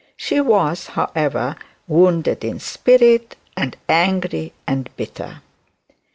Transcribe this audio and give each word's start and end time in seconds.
She 0.17 0.41
was, 0.41 0.87
however, 0.87 1.55
wounded 1.87 2.43
in 2.43 2.59
spirit, 2.59 3.35
and 3.55 3.77
very 3.87 3.99
angry 4.07 4.53
and 4.65 4.89
bitter. 4.97 5.43